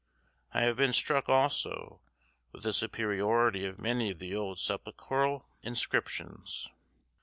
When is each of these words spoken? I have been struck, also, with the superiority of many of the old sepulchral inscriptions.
I 0.51 0.63
have 0.63 0.77
been 0.77 0.93
struck, 0.93 1.29
also, 1.29 2.01
with 2.51 2.63
the 2.63 2.73
superiority 2.73 3.67
of 3.67 3.77
many 3.77 4.09
of 4.09 4.17
the 4.17 4.35
old 4.35 4.57
sepulchral 4.59 5.47
inscriptions. 5.61 6.71